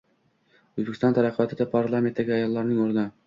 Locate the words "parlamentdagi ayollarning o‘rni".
1.75-3.07